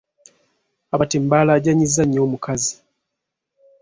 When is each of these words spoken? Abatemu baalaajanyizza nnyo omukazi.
Abatemu 0.93 1.27
baalaajanyizza 1.31 2.03
nnyo 2.05 2.21
omukazi. 2.25 2.73